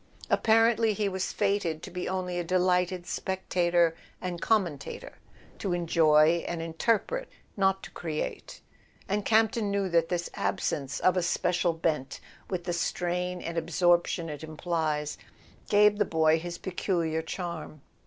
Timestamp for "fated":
1.31-1.83